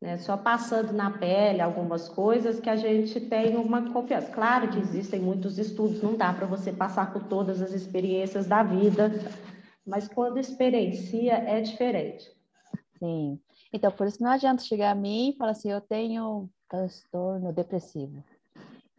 Né? 0.00 0.16
Só 0.18 0.36
passando 0.36 0.92
na 0.92 1.10
pele 1.10 1.60
algumas 1.60 2.08
coisas 2.08 2.60
que 2.60 2.70
a 2.70 2.76
gente 2.76 3.20
tem 3.20 3.56
uma 3.56 3.92
confiança. 3.92 4.30
Claro 4.30 4.70
que 4.70 4.78
existem 4.78 5.20
muitos 5.20 5.58
estudos, 5.58 6.02
não 6.02 6.16
dá 6.16 6.32
para 6.32 6.46
você 6.46 6.72
passar 6.72 7.12
por 7.12 7.24
todas 7.24 7.60
as 7.60 7.72
experiências 7.72 8.46
da 8.46 8.62
vida, 8.62 9.10
mas 9.84 10.06
quando 10.06 10.38
experiencia 10.38 11.34
é 11.34 11.60
diferente. 11.60 12.30
Sim. 12.98 13.40
Então, 13.72 13.90
por 13.90 14.06
isso 14.06 14.22
não 14.22 14.30
adianta 14.30 14.62
chegar 14.62 14.92
a 14.92 14.94
mim 14.94 15.30
e 15.30 15.36
falar 15.36 15.50
assim, 15.50 15.70
eu 15.70 15.80
tenho 15.80 16.48
transtorno 16.68 17.52
depressivo. 17.52 18.22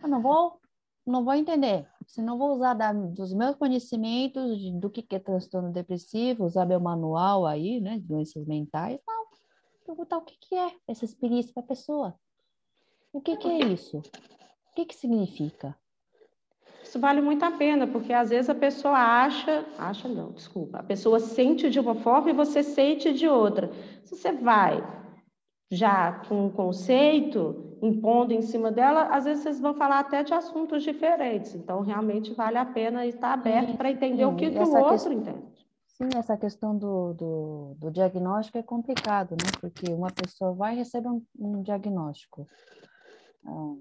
Eu 0.01 0.09
não 0.09 0.21
vou, 0.21 0.59
não 1.05 1.23
vou 1.23 1.33
entender. 1.33 1.87
Se 2.07 2.21
não 2.21 2.37
vou 2.37 2.55
usar 2.55 2.73
da, 2.73 2.91
dos 2.91 3.33
meus 3.33 3.55
conhecimentos 3.55 4.59
de, 4.59 4.71
do 4.79 4.89
que, 4.89 5.01
que 5.01 5.15
é 5.15 5.19
transtorno 5.19 5.71
depressivo, 5.71 6.45
usar 6.45 6.65
meu 6.65 6.79
manual 6.79 7.45
aí, 7.45 7.79
né, 7.79 7.99
doenças 7.99 8.45
mentais, 8.45 8.99
não. 9.07 9.18
Perguntar 9.89 10.17
o 10.17 10.21
que, 10.21 10.37
que 10.39 10.55
é 10.55 10.71
essa 10.87 11.03
experiência 11.03 11.51
para 11.51 11.63
a 11.63 11.65
pessoa. 11.65 12.13
O 13.11 13.19
que, 13.19 13.35
que 13.37 13.47
é 13.47 13.57
isso? 13.65 13.97
O 13.97 14.75
que, 14.75 14.85
que 14.85 14.95
significa? 14.95 15.75
Isso 16.83 16.99
vale 16.99 17.21
muito 17.21 17.43
a 17.43 17.49
pena, 17.49 17.87
porque 17.87 18.13
às 18.13 18.29
vezes 18.29 18.51
a 18.51 18.53
pessoa 18.53 18.95
acha, 18.95 19.65
acha 19.79 20.07
não, 20.07 20.31
desculpa, 20.31 20.77
a 20.77 20.83
pessoa 20.83 21.19
sente 21.19 21.71
de 21.71 21.79
uma 21.79 21.95
forma 21.95 22.29
e 22.29 22.33
você 22.33 22.61
sente 22.61 23.11
de 23.11 23.27
outra. 23.27 23.71
Se 24.03 24.15
você 24.15 24.31
vai 24.31 24.77
já 25.71 26.23
com 26.29 26.45
um 26.45 26.51
conceito 26.51 27.75
impondo 27.81 28.31
em 28.31 28.43
cima 28.43 28.71
dela, 28.71 29.07
às 29.07 29.25
vezes 29.25 29.41
vocês 29.41 29.59
vão 29.59 29.73
falar 29.73 30.01
até 30.01 30.21
de 30.21 30.35
assuntos 30.35 30.83
diferentes. 30.83 31.55
Então, 31.55 31.81
realmente 31.81 32.31
vale 32.35 32.59
a 32.59 32.65
pena 32.65 33.07
estar 33.07 33.33
aberto 33.33 33.75
para 33.75 33.89
entender 33.89 34.23
sim, 34.23 34.25
o 34.25 34.35
que, 34.35 34.51
que 34.51 34.59
o 34.59 34.77
outro 34.77 35.11
entende. 35.11 35.48
Sim, 36.01 36.17
essa 36.17 36.37
questão 36.37 36.77
do, 36.77 37.13
do, 37.13 37.75
do, 37.77 37.91
diagnóstico 37.91 38.57
é 38.57 38.63
complicado, 38.63 39.31
né? 39.31 39.51
Porque 39.59 39.91
uma 39.91 40.09
pessoa 40.09 40.53
vai 40.53 40.73
receber 40.73 41.09
um, 41.09 41.21
um 41.37 41.61
diagnóstico 41.61 42.47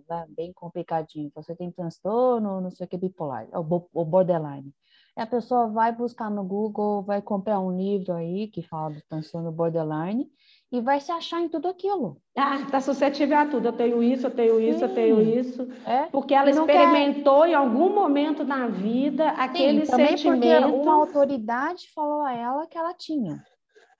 né, 0.09 0.27
bem 0.37 0.53
complicadinho. 0.53 1.31
Você 1.35 1.55
tem 1.55 1.71
transtorno, 1.71 2.61
não 2.61 2.71
sei 2.73 2.87
o 2.87 2.89
que, 2.89 2.97
bipolar, 2.97 3.47
ou 3.53 4.05
borderline. 4.05 4.75
E 5.17 5.21
a 5.21 5.27
pessoa 5.27 5.69
vai 5.69 5.95
buscar 5.95 6.29
no 6.29 6.45
Google, 6.45 7.03
vai 7.03 7.23
comprar 7.23 7.61
um 7.61 7.77
livro 7.77 8.13
aí 8.13 8.49
que 8.49 8.63
fala 8.63 8.95
do 8.95 9.03
transtorno 9.09 9.53
borderline 9.53 10.29
e 10.71 10.81
vai 10.81 11.01
se 11.01 11.11
achar 11.11 11.41
em 11.41 11.49
tudo 11.49 11.69
aquilo. 11.69 12.21
Ah, 12.37 12.57
está 12.57 12.81
suscetível 12.81 13.39
a 13.39 13.47
tudo. 13.47 13.69
Eu 13.69 13.73
tenho 13.73 14.03
isso, 14.03 14.27
eu 14.27 14.31
tenho 14.31 14.61
isso, 14.61 14.79
Sim. 14.79 14.85
eu 14.85 14.95
tenho 14.95 15.21
isso. 15.21 15.69
É? 15.87 16.07
Porque 16.07 16.35
ela 16.35 16.51
experimentou 16.51 17.43
quer... 17.43 17.51
em 17.51 17.55
algum 17.55 17.95
momento 17.95 18.45
na 18.45 18.69
vida 18.69 19.31
aquele 19.31 19.87
Sim, 19.87 19.91
também 19.91 20.09
sentimento. 20.09 20.63
Porque 20.71 20.81
uma 20.81 20.95
autoridade 20.95 21.91
falou 21.95 22.23
a 22.23 22.35
ela 22.35 22.67
que 22.67 22.77
ela 22.77 22.93
tinha. 22.93 23.43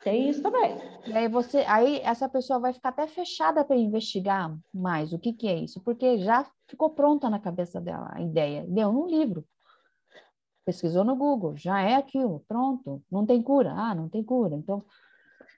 Tem 0.05 0.29
isso 0.29 0.43
também. 0.43 0.77
E 1.07 1.13
aí 1.13 1.29
você, 1.29 1.59
aí 1.67 2.01
essa 2.05 2.29
pessoa 2.29 2.61
vai 2.61 2.73
ficar 2.73 2.91
até 2.91 3.07
fechada 3.07 3.65
para 3.65 3.77
investigar 3.77 4.55
mais 4.73 5.13
o 5.13 5.19
que 5.19 5.33
que 5.33 5.49
é 5.49 5.59
isso, 5.59 5.83
porque 5.83 6.19
já 6.19 6.47
ficou 6.69 6.91
pronta 6.91 7.29
na 7.29 7.41
cabeça 7.41 7.81
dela 7.81 8.11
a 8.13 8.21
ideia. 8.21 8.65
Deu 8.69 8.93
no 8.93 9.07
livro. 9.07 9.45
Pesquisou 10.65 11.03
no 11.03 11.17
Google, 11.17 11.57
já 11.57 11.81
é 11.81 11.95
aquilo, 11.95 12.45
pronto. 12.47 13.03
Não 13.11 13.25
tem 13.25 13.43
cura. 13.43 13.73
Ah, 13.73 13.95
não 13.95 14.09
tem 14.09 14.23
cura. 14.23 14.55
Então, 14.55 14.85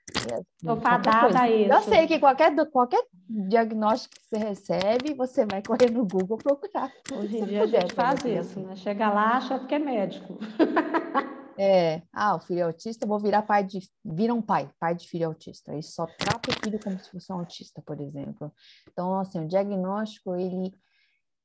Estou 0.09 0.77
fadada 0.77 1.41
a 1.41 1.49
isso. 1.49 1.71
Eu 1.71 1.81
sei 1.81 2.07
que 2.07 2.19
qualquer, 2.19 2.53
qualquer 2.69 3.03
diagnóstico 3.29 4.15
que 4.15 4.27
você 4.27 4.37
recebe, 4.37 5.13
você 5.13 5.45
vai 5.45 5.61
correr 5.61 5.89
no 5.89 6.05
Google 6.05 6.37
procurar. 6.37 6.91
Hoje 7.13 7.37
em 7.37 7.45
dia 7.45 7.63
a 7.63 7.67
gente 7.67 7.93
faz 7.93 8.23
isso, 8.25 8.59
né? 8.59 8.75
Chega 8.75 9.09
lá, 9.09 9.37
acha 9.37 9.59
que 9.59 9.75
é 9.75 9.79
médico. 9.79 10.37
É, 11.63 12.01
ah, 12.11 12.37
o 12.37 12.39
filho 12.39 12.61
é 12.61 12.63
autista, 12.63 13.05
vou 13.05 13.19
virar 13.19 13.43
pai 13.43 13.63
de. 13.63 13.81
Vira 14.03 14.33
um 14.33 14.41
pai, 14.41 14.71
pai 14.79 14.95
de 14.95 15.07
filho 15.07 15.27
autista. 15.27 15.75
E 15.77 15.83
só 15.83 16.07
trata 16.07 16.49
o 16.49 16.53
filho 16.53 16.79
como 16.83 16.97
se 16.97 17.11
fosse 17.11 17.31
um 17.31 17.35
autista, 17.35 17.83
por 17.85 18.01
exemplo. 18.01 18.51
Então, 18.89 19.19
assim, 19.19 19.43
o 19.43 19.47
diagnóstico, 19.47 20.35
ele 20.35 20.73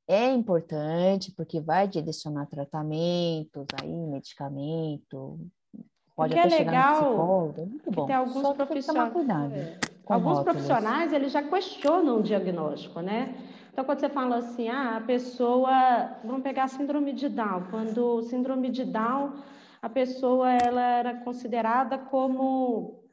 é 0.09 0.33
importante, 0.33 1.33
porque 1.33 1.61
vai 1.61 1.87
direcionar 1.87 2.47
tratamentos, 2.47 3.67
aí, 3.79 3.93
medicamento, 4.07 5.39
pode 6.17 6.35
porque 6.35 6.47
até 6.47 6.57
é 6.57 6.59
legal 6.59 6.95
chegar 6.95 7.03
no 7.03 7.09
psicólogo, 7.09 7.61
é 7.61 7.65
muito 7.67 7.91
bom. 7.91 8.07
Tem 8.07 8.17
alguns 8.17 8.43
Só 8.43 8.55
profissionais, 8.55 9.13
cuidado, 9.13 9.55
é. 9.55 9.79
alguns 10.09 10.41
profissionais, 10.41 11.13
eles 11.13 11.31
já 11.31 11.43
questionam 11.43 12.19
o 12.19 12.23
diagnóstico, 12.23 13.01
né? 13.01 13.37
Então, 13.71 13.85
quando 13.85 14.01
você 14.01 14.09
fala 14.09 14.39
assim, 14.39 14.71
ah, 14.71 14.97
a 14.97 15.01
pessoa, 15.03 16.17
vamos 16.25 16.43
pegar 16.43 16.65
a 16.65 16.69
síndrome 16.69 17.13
de 17.13 17.29
Down, 17.29 17.65
quando 17.71 18.23
síndrome 18.23 18.71
de 18.71 18.85
Down 18.85 19.35
a 19.83 19.89
pessoa 19.89 20.51
ela 20.51 20.83
era 20.83 21.15
considerada 21.15 21.99
como 21.99 23.05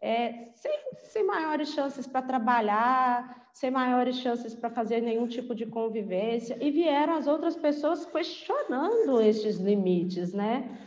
é, 0.00 0.50
sem, 0.54 0.72
sem 0.94 1.24
maiores 1.24 1.70
chances 1.70 2.06
para 2.06 2.22
trabalhar, 2.22 3.48
sem 3.52 3.70
maiores 3.70 4.16
chances 4.16 4.54
para 4.54 4.68
fazer 4.68 5.00
nenhum 5.00 5.26
tipo 5.26 5.54
de 5.54 5.64
convivência, 5.66 6.56
e 6.60 6.70
vieram 6.70 7.14
as 7.14 7.26
outras 7.26 7.56
pessoas 7.56 8.04
questionando 8.04 9.20
esses 9.20 9.56
limites, 9.56 10.32
né? 10.32 10.78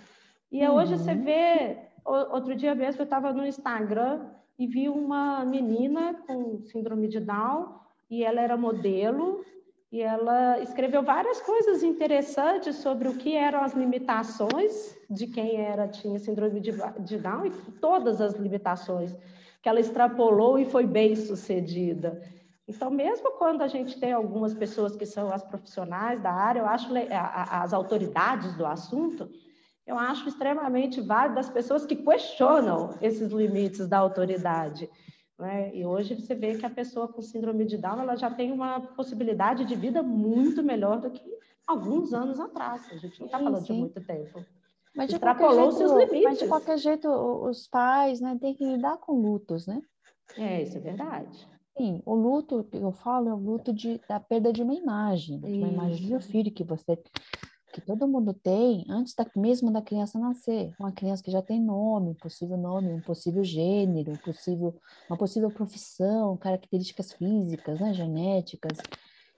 E 0.52 0.66
uhum. 0.66 0.76
hoje 0.76 0.98
você 0.98 1.14
vê, 1.14 1.78
outro 2.06 2.56
dia 2.56 2.74
mesmo 2.74 3.02
eu 3.02 3.06
estava 3.06 3.34
no 3.34 3.46
Instagram 3.46 4.26
e 4.58 4.66
vi 4.66 4.90
uma 4.90 5.46
menina 5.46 6.16
com 6.26 6.62
síndrome 6.66 7.08
de 7.08 7.20
Down, 7.20 7.76
e 8.10 8.24
ela 8.24 8.42
era 8.42 8.58
modelo, 8.58 9.46
e 9.92 10.02
ela 10.02 10.60
escreveu 10.60 11.04
várias 11.04 11.40
coisas 11.42 11.84
interessantes 11.84 12.78
sobre 12.78 13.08
o 13.08 13.18
que 13.18 13.36
eram 13.36 13.64
as 13.64 13.74
limitações 13.74 14.98
de 15.10 15.28
quem 15.28 15.62
era 15.62 15.88
tinha 15.88 16.20
síndrome 16.20 16.60
de, 16.60 16.72
de 17.00 17.18
Down 17.18 17.46
e 17.46 17.52
todas 17.80 18.20
as 18.20 18.34
limitações 18.34 19.16
que 19.62 19.70
ela 19.70 19.80
extrapolou 19.80 20.60
e 20.60 20.66
foi 20.66 20.86
bem 20.86 21.16
sucedida. 21.16 22.22
Então, 22.68 22.90
mesmo 22.92 23.32
quando 23.38 23.62
a 23.62 23.68
gente 23.68 23.98
tem 24.00 24.12
algumas 24.12 24.54
pessoas 24.54 24.96
que 24.96 25.06
são 25.06 25.32
as 25.32 25.44
profissionais 25.44 26.22
da 26.22 26.32
área, 26.32 26.60
eu 26.60 26.66
acho 26.66 26.90
as 27.10 27.74
autoridades 27.74 28.56
do 28.56 28.66
assunto, 28.66 29.30
eu 29.88 29.98
acho 29.98 30.28
extremamente 30.28 31.00
válido 31.00 31.40
as 31.40 31.50
pessoas 31.50 31.86
que 31.86 31.96
questionam 31.96 32.94
esses 33.02 33.32
limites 33.32 33.88
da 33.88 33.98
autoridade. 33.98 34.90
Né? 35.40 35.74
E 35.74 35.86
hoje 35.86 36.14
você 36.16 36.36
vê 36.36 36.58
que 36.58 36.66
a 36.66 36.70
pessoa 36.70 37.08
com 37.08 37.22
síndrome 37.22 37.66
de 37.66 37.78
Down 37.78 38.02
ela 38.02 38.18
já 38.18 38.30
tem 38.30 38.52
uma 38.52 38.82
possibilidade 38.82 39.64
de 39.64 39.76
vida 39.76 40.04
muito 40.04 40.62
melhor 40.62 41.00
do 41.00 41.10
que 41.10 41.24
alguns 41.66 42.14
anos 42.14 42.38
atrás. 42.38 42.86
A 42.92 42.98
gente 42.98 43.18
não 43.20 43.28
está 43.28 43.40
falando 43.40 43.66
sim. 43.66 43.74
de 43.74 43.80
muito 43.80 44.02
tempo. 44.02 44.46
Mas 44.94 45.10
de, 45.10 45.20
qualquer 45.20 45.54
jeito, 45.54 45.98
limites. 45.98 46.24
mas 46.24 46.40
de 46.40 46.48
qualquer 46.48 46.78
jeito, 46.80 47.08
os 47.08 47.68
pais 47.68 48.20
né, 48.20 48.38
têm 48.42 48.56
que 48.56 48.66
lidar 48.66 48.98
com 48.98 49.14
lutos, 49.14 49.68
né? 49.68 49.82
É, 50.36 50.64
isso 50.64 50.76
é 50.78 50.82
verdade. 50.82 51.48
Sim, 51.78 52.02
o 52.04 52.16
luto 52.16 52.64
que 52.64 52.78
eu 52.78 52.92
falo 52.92 53.30
é 53.30 53.34
o 53.34 53.38
luto 53.38 53.72
de, 53.72 54.02
da 54.10 54.20
perda 54.20 54.52
de 54.52 54.64
uma 54.64 54.74
imagem, 54.74 55.40
de 55.40 55.60
uma 55.60 55.68
imagem 55.68 56.10
do 56.10 56.20
filho 56.20 56.52
que 56.52 56.64
você 56.64 56.98
que 57.72 57.82
todo 57.82 58.08
mundo 58.08 58.34
tem 58.34 58.86
antes 58.90 59.14
da, 59.14 59.26
mesmo 59.36 59.72
da 59.72 59.82
criança 59.82 60.18
nascer. 60.18 60.74
Uma 60.80 60.92
criança 60.92 61.24
que 61.24 61.32
já 61.32 61.42
tem 61.42 61.62
nome, 61.62 62.16
possível 62.16 62.58
nome, 62.58 62.94
um 62.94 63.02
possível 63.02 63.44
gênero, 63.44 64.14
um 64.14 64.18
possível, 64.18 64.76
uma 65.10 65.18
possível 65.18 65.52
profissão, 65.52 66.38
características 66.38 67.14
físicas, 67.14 67.80
né, 67.80 67.94
genéticas. 67.94 68.78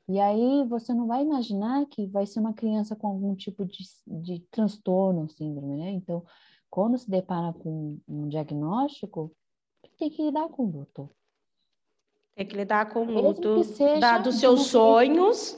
E 0.08 0.20
aí 0.20 0.66
você 0.68 0.94
não 0.94 1.08
vai 1.08 1.24
imaginar 1.24 1.86
que 1.88 2.06
vai 2.08 2.26
ser 2.26 2.40
uma 2.40 2.54
criança 2.54 2.96
com 2.96 3.08
algum 3.08 3.36
tipo 3.36 3.66
de, 3.66 3.84
de 4.08 4.40
transtorno, 4.52 5.30
síndrome, 5.30 5.78
né? 5.78 5.92
Então, 5.92 6.24
quando 6.70 6.98
se 6.98 7.10
depara 7.10 7.54
com 7.54 8.00
um 8.08 8.28
diagnóstico, 8.28 9.32
tem 9.98 10.10
que 10.10 10.24
lidar 10.24 10.48
com 10.50 10.64
o 10.64 10.72
luto. 10.72 11.10
Tem 12.36 12.46
que 12.46 12.56
lidar 12.56 12.92
com 12.92 13.06
o 13.06 13.12
luto 13.12 13.62
da, 14.00 14.18
dos 14.18 14.36
seus 14.36 14.68
sonhos 14.68 15.58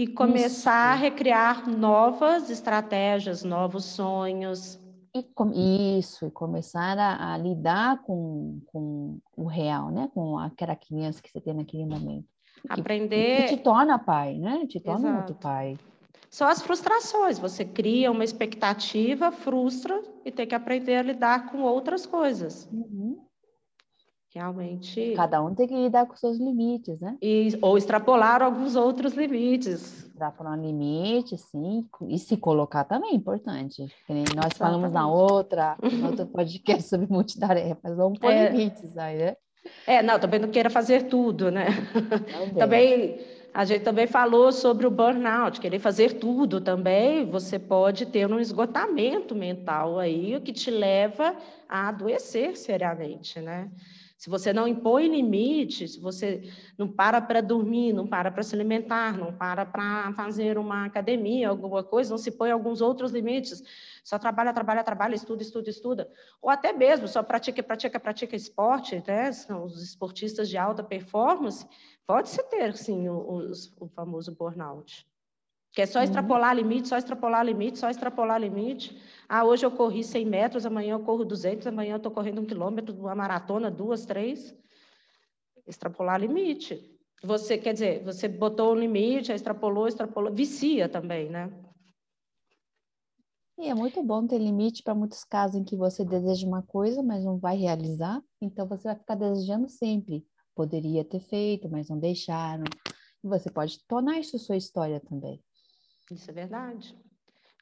e 0.00 0.06
começar 0.06 0.94
Isso. 0.94 1.04
a 1.04 1.08
recriar 1.10 1.68
novas 1.68 2.48
estratégias, 2.48 3.44
novos 3.44 3.84
sonhos. 3.84 4.80
E 5.14 5.22
com, 5.22 5.52
isso, 5.52 6.26
e 6.26 6.30
começar 6.30 6.96
a, 6.96 7.34
a, 7.34 7.36
lidar 7.36 8.00
com, 8.04 8.62
com 8.64 9.18
o 9.36 9.44
real, 9.44 9.90
né? 9.90 10.08
Com 10.14 10.38
aquela 10.38 10.74
criança 10.74 11.20
que 11.20 11.30
você 11.30 11.38
tem 11.38 11.52
naquele 11.52 11.84
momento. 11.84 12.24
Aprender. 12.66 13.42
Que, 13.42 13.56
te 13.56 13.62
torna 13.62 13.98
pai, 13.98 14.38
né? 14.38 14.64
Te 14.66 14.80
torna 14.80 15.08
Exato. 15.08 15.16
muito 15.16 15.34
pai. 15.34 15.76
São 16.30 16.48
as 16.48 16.62
frustrações. 16.62 17.38
Você 17.38 17.62
cria 17.62 18.10
uma 18.10 18.24
expectativa, 18.24 19.30
frustra 19.30 20.00
e 20.24 20.30
tem 20.30 20.46
que 20.46 20.54
aprender 20.54 20.94
a 20.94 21.02
lidar 21.02 21.50
com 21.50 21.60
outras 21.60 22.06
coisas. 22.06 22.66
Uhum. 22.72 22.99
Realmente. 24.32 25.12
Cada 25.16 25.42
um 25.42 25.54
tem 25.54 25.66
que 25.66 25.74
lidar 25.74 26.06
com 26.06 26.14
seus 26.14 26.38
limites, 26.38 27.00
né? 27.00 27.16
E, 27.20 27.48
ou 27.60 27.76
extrapolar 27.76 28.42
alguns 28.42 28.76
outros 28.76 29.14
limites. 29.14 30.04
Extrapolar 30.04 30.56
um 30.56 30.62
limite, 30.62 31.36
sim. 31.36 31.84
E 32.08 32.18
se 32.18 32.36
colocar 32.36 32.84
também 32.84 33.10
é 33.10 33.14
importante. 33.14 33.88
Nós 34.08 34.56
falamos 34.56 34.92
na 34.92 35.10
outra, 35.10 35.76
no 35.82 36.06
outro 36.06 36.26
podcast 36.30 36.84
sobre 36.84 37.08
multitarefas. 37.10 37.96
Vamos 37.96 38.18
pôr 38.20 38.30
é. 38.30 38.50
limites 38.50 38.96
aí, 38.96 39.18
né? 39.18 39.36
É, 39.86 40.02
não, 40.02 40.18
também 40.18 40.38
não 40.38 40.48
queira 40.48 40.70
fazer 40.70 41.08
tudo, 41.08 41.50
né? 41.50 41.66
também 42.56 43.18
a 43.52 43.64
gente 43.64 43.82
também 43.82 44.06
falou 44.06 44.52
sobre 44.52 44.86
o 44.86 44.90
burnout, 44.90 45.60
querer 45.60 45.80
fazer 45.80 46.14
tudo 46.14 46.60
também, 46.60 47.28
você 47.28 47.58
pode 47.58 48.06
ter 48.06 48.30
um 48.30 48.38
esgotamento 48.38 49.34
mental 49.34 49.98
aí, 49.98 50.36
o 50.36 50.40
que 50.40 50.52
te 50.52 50.70
leva 50.70 51.34
a 51.68 51.88
adoecer 51.88 52.56
seriamente, 52.56 53.40
né? 53.40 53.68
Se 54.20 54.28
você 54.28 54.52
não 54.52 54.68
impõe 54.68 55.08
limites, 55.08 55.94
se 55.94 55.98
você 55.98 56.42
não 56.76 56.86
para 56.86 57.22
para 57.22 57.40
dormir, 57.40 57.94
não 57.94 58.06
para 58.06 58.30
para 58.30 58.42
se 58.42 58.54
alimentar, 58.54 59.16
não 59.16 59.32
para 59.32 59.64
para 59.64 60.12
fazer 60.12 60.58
uma 60.58 60.84
academia, 60.84 61.48
alguma 61.48 61.82
coisa, 61.82 62.10
não 62.10 62.18
se 62.18 62.30
põe 62.30 62.50
alguns 62.50 62.82
outros 62.82 63.12
limites, 63.12 63.62
só 64.04 64.18
trabalha, 64.18 64.52
trabalha, 64.52 64.84
trabalha, 64.84 65.14
estuda, 65.14 65.42
estuda, 65.42 65.70
estuda, 65.70 66.12
ou 66.42 66.50
até 66.50 66.70
mesmo 66.70 67.08
só 67.08 67.22
pratica, 67.22 67.62
pratica, 67.62 67.98
pratica 67.98 68.36
esporte, 68.36 69.02
né? 69.08 69.32
São 69.32 69.64
os 69.64 69.82
esportistas 69.82 70.50
de 70.50 70.58
alta 70.58 70.84
performance, 70.84 71.66
pode-se 72.06 72.42
ter, 72.50 72.76
sim, 72.76 73.08
o, 73.08 73.50
o, 73.80 73.88
famoso 73.88 74.36
burnout. 74.36 75.09
Que 75.72 75.82
é 75.82 75.86
só 75.86 76.00
uhum. 76.00 76.04
extrapolar 76.04 76.54
limite, 76.54 76.88
só 76.88 76.96
extrapolar 76.96 77.44
limite, 77.44 77.78
só 77.78 77.88
extrapolar 77.88 78.40
limite. 78.40 79.00
Ah, 79.28 79.44
hoje 79.44 79.64
eu 79.64 79.70
corri 79.70 80.02
100 80.02 80.26
metros, 80.26 80.66
amanhã 80.66 80.94
eu 80.94 81.00
corro 81.00 81.24
200, 81.24 81.66
amanhã 81.66 81.92
eu 81.92 81.98
estou 81.98 82.10
correndo 82.10 82.40
um 82.40 82.46
quilômetro, 82.46 82.94
uma 82.94 83.14
maratona, 83.14 83.70
duas, 83.70 84.04
três. 84.04 84.54
Extrapolar 85.66 86.20
limite. 86.20 86.98
Você, 87.22 87.56
quer 87.58 87.74
dizer, 87.74 88.02
você 88.02 88.26
botou 88.26 88.72
um 88.72 88.78
limite, 88.78 89.30
extrapolou, 89.30 89.86
extrapolou, 89.86 90.32
vicia 90.32 90.88
também, 90.88 91.28
né? 91.28 91.52
E 93.58 93.68
é 93.68 93.74
muito 93.74 94.02
bom 94.02 94.26
ter 94.26 94.38
limite 94.38 94.82
para 94.82 94.94
muitos 94.94 95.22
casos 95.22 95.54
em 95.56 95.62
que 95.62 95.76
você 95.76 96.02
deseja 96.02 96.46
uma 96.46 96.62
coisa, 96.62 97.02
mas 97.02 97.24
não 97.24 97.36
vai 97.36 97.58
realizar, 97.58 98.22
então 98.40 98.66
você 98.66 98.84
vai 98.84 98.96
ficar 98.96 99.14
desejando 99.14 99.68
sempre. 99.68 100.26
Poderia 100.54 101.04
ter 101.04 101.20
feito, 101.20 101.68
mas 101.68 101.90
não 101.90 101.98
deixaram. 101.98 102.64
E 103.22 103.28
você 103.28 103.50
pode 103.50 103.78
tornar 103.86 104.18
isso 104.18 104.38
sua 104.38 104.56
história 104.56 104.98
também. 104.98 105.42
Isso 106.10 106.30
é 106.30 106.34
verdade. 106.34 106.96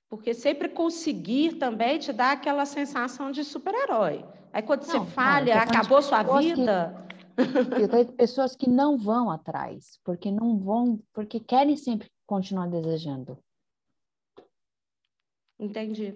Porque 0.08 0.32
sempre 0.32 0.70
conseguir 0.70 1.54
também 1.54 1.98
te 1.98 2.12
dá 2.12 2.32
aquela 2.32 2.64
sensação 2.64 3.30
de 3.30 3.44
super-herói. 3.44 4.24
Aí 4.52 4.62
quando 4.62 4.86
não, 4.86 5.04
você 5.04 5.12
falha, 5.12 5.54
não, 5.54 5.62
acabou 5.62 6.00
sua 6.00 6.22
vida. 6.22 7.06
Que, 7.36 7.36
eu 7.82 8.06
pessoas 8.14 8.56
que 8.56 8.68
não 8.68 8.96
vão 8.96 9.30
atrás, 9.30 10.00
porque 10.02 10.30
não 10.30 10.58
vão, 10.58 10.98
porque 11.12 11.38
querem 11.38 11.76
sempre 11.76 12.10
continuar 12.26 12.68
desejando. 12.68 13.38
Entendi. 15.58 16.14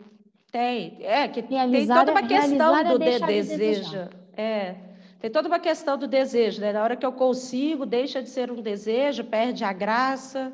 Tem, 0.50 1.04
é 1.04 1.28
que 1.28 1.42
tem 1.42 1.86
toda 1.86 2.12
uma 2.12 2.22
questão 2.22 2.76
é 2.76 2.84
do 2.84 2.98
de 2.98 3.20
desejo. 3.26 3.90
De 3.90 4.40
é, 4.40 4.74
tem 5.20 5.30
toda 5.30 5.48
uma 5.48 5.58
questão 5.58 5.96
do 5.98 6.06
desejo, 6.06 6.60
né? 6.60 6.72
Na 6.72 6.82
hora 6.82 6.96
que 6.96 7.06
eu 7.06 7.12
consigo, 7.12 7.86
deixa 7.86 8.22
de 8.22 8.28
ser 8.28 8.50
um 8.50 8.60
desejo, 8.60 9.24
perde 9.24 9.64
a 9.64 9.72
graça. 9.72 10.52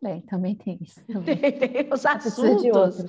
Bem, 0.00 0.20
também 0.22 0.54
tem 0.54 0.78
isso. 0.80 1.00
Também. 1.06 1.36
Tem, 1.36 1.88
os 1.92 2.04
assuntos. 2.04 3.04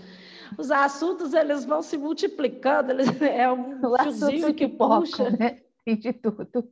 Os 0.58 0.72
assuntos 0.72 1.34
eles 1.34 1.66
vão 1.66 1.82
se 1.82 1.98
multiplicando, 1.98 2.92
eles, 2.92 3.08
é 3.22 3.52
um 3.52 3.80
o 3.86 3.98
fiozinho 3.98 4.54
que 4.54 4.68
puxa. 4.68 5.30
Né? 5.30 5.60
Tem 5.84 5.98
de 5.98 6.14
tudo. 6.14 6.70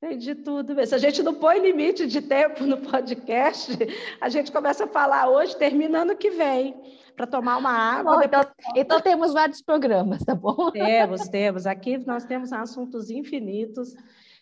Tem 0.00 0.18
de 0.18 0.34
tudo. 0.34 0.86
Se 0.86 0.94
a 0.94 0.98
gente 0.98 1.22
não 1.22 1.34
põe 1.34 1.60
limite 1.60 2.06
de 2.06 2.20
tempo 2.20 2.64
no 2.66 2.78
podcast, 2.78 3.72
a 4.20 4.28
gente 4.28 4.52
começa 4.52 4.84
a 4.84 4.88
falar 4.88 5.30
hoje, 5.30 5.56
terminando 5.56 6.16
que 6.16 6.30
vem, 6.30 6.74
para 7.16 7.26
tomar 7.26 7.56
uma 7.56 7.70
água. 7.70 8.16
Bom, 8.16 8.22
então, 8.22 8.40
então, 8.74 9.00
temos 9.00 9.32
vários 9.32 9.62
programas, 9.62 10.22
tá 10.22 10.34
bom? 10.34 10.70
Temos, 10.72 11.28
temos. 11.28 11.66
Aqui 11.66 11.96
nós 11.98 12.24
temos 12.24 12.52
assuntos 12.52 13.08
infinitos. 13.08 13.94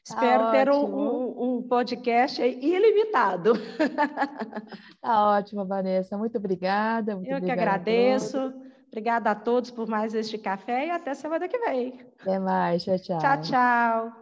Espero 0.05 0.45
tá 0.45 0.51
ter 0.51 0.71
um, 0.71 0.85
um, 0.85 1.57
um, 1.59 1.63
podcast 1.63 2.43
ilimitado. 2.43 3.53
Tá 5.01 5.37
ótimo, 5.37 5.65
Vanessa. 5.65 6.17
Muito 6.17 6.39
obrigada. 6.39 7.17
Muito 7.17 7.29
Eu 7.29 7.39
obrigada 7.39 7.61
que 7.61 7.71
agradeço. 7.71 8.55
Obrigada 8.89 9.31
a 9.31 9.35
todos 9.35 9.71
por 9.71 9.89
mais 9.89 10.15
este 10.15 10.39
café 10.39 10.87
e 10.87 10.91
até 10.91 11.15
semana 11.15 11.49
que 11.49 11.59
vem. 11.59 12.01
Até 12.21 12.39
mais. 12.39 12.85
Tchau, 12.85 12.99
tchau. 12.99 13.19
Tchau, 13.19 13.41
tchau. 13.41 14.22